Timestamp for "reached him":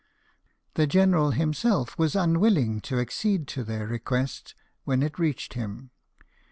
5.19-5.91